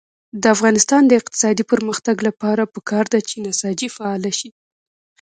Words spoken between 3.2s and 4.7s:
چې نساجي فعاله شي.